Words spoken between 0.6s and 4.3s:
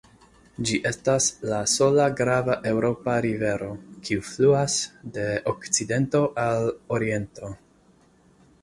Ĝi estas la sola grava eŭropa rivero, kiu